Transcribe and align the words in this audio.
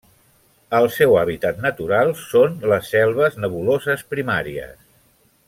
El 0.77 0.87
seu 0.95 1.11
hàbitat 1.19 1.59
natural 1.65 2.09
són 2.21 2.57
les 2.73 2.91
selves 2.95 3.39
nebuloses 3.45 4.05
primàries. 4.15 4.77